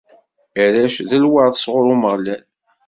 Arrac, 0.63 0.95
d 1.09 1.11
lweṛt 1.23 1.55
sɣur 1.59 1.85
Umeɣlal. 1.93 2.43